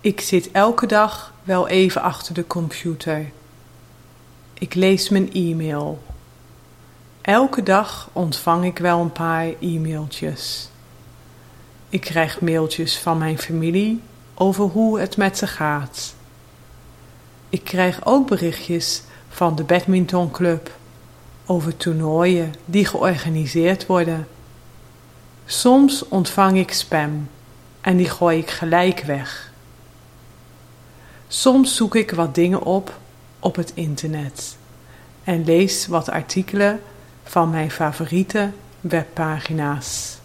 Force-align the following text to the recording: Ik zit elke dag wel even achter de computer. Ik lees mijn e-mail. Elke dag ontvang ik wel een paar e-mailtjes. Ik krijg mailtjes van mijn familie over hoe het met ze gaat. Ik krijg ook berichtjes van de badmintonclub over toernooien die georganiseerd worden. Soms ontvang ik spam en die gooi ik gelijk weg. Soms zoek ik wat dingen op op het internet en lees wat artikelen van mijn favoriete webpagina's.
Ik 0.00 0.20
zit 0.20 0.50
elke 0.50 0.86
dag 0.86 1.32
wel 1.42 1.68
even 1.68 2.02
achter 2.02 2.34
de 2.34 2.46
computer. 2.46 3.30
Ik 4.54 4.74
lees 4.74 5.08
mijn 5.08 5.32
e-mail. 5.32 6.02
Elke 7.20 7.62
dag 7.62 8.08
ontvang 8.12 8.64
ik 8.64 8.78
wel 8.78 9.00
een 9.00 9.12
paar 9.12 9.46
e-mailtjes. 9.60 10.70
Ik 11.88 12.00
krijg 12.00 12.40
mailtjes 12.40 12.98
van 12.98 13.18
mijn 13.18 13.38
familie 13.38 14.00
over 14.34 14.64
hoe 14.64 15.00
het 15.00 15.16
met 15.16 15.38
ze 15.38 15.46
gaat. 15.46 16.14
Ik 17.48 17.64
krijg 17.64 18.06
ook 18.06 18.28
berichtjes 18.28 19.02
van 19.28 19.56
de 19.56 19.64
badmintonclub 19.64 20.70
over 21.46 21.76
toernooien 21.76 22.54
die 22.64 22.84
georganiseerd 22.84 23.86
worden. 23.86 24.28
Soms 25.44 26.08
ontvang 26.08 26.58
ik 26.58 26.72
spam 26.72 27.28
en 27.80 27.96
die 27.96 28.08
gooi 28.08 28.38
ik 28.38 28.50
gelijk 28.50 29.00
weg. 29.00 29.47
Soms 31.28 31.76
zoek 31.76 31.96
ik 31.96 32.10
wat 32.10 32.34
dingen 32.34 32.62
op 32.62 32.98
op 33.38 33.56
het 33.56 33.72
internet 33.74 34.56
en 35.24 35.44
lees 35.44 35.86
wat 35.86 36.10
artikelen 36.10 36.80
van 37.24 37.50
mijn 37.50 37.70
favoriete 37.70 38.50
webpagina's. 38.80 40.18